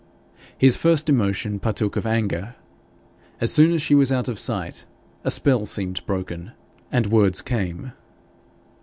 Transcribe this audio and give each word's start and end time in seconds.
His 0.57 0.77
first 0.77 1.09
emotion 1.09 1.59
partook 1.59 1.95
of 1.95 2.07
anger. 2.07 2.55
As 3.39 3.53
soon 3.53 3.71
as 3.71 3.83
she 3.83 3.93
was 3.93 4.11
out 4.11 4.27
of 4.27 4.39
sight 4.39 4.87
a 5.23 5.29
spell 5.29 5.63
seemed 5.67 6.03
broken, 6.07 6.53
and 6.91 7.05
words 7.05 7.43
came. 7.43 7.91